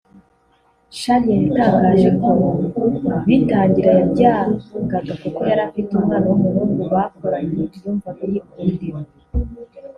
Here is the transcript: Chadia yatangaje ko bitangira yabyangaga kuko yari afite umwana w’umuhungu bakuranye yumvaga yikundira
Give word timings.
Chadia 0.99 1.35
yatangaje 1.43 2.09
ko 2.19 2.29
bitangira 3.31 3.89
yabyangaga 3.99 5.13
kuko 5.21 5.39
yari 5.49 5.61
afite 5.67 5.89
umwana 5.93 6.25
w’umuhungu 6.31 6.81
bakuranye 6.93 7.61
yumvaga 7.83 8.23
yikundira 8.31 8.99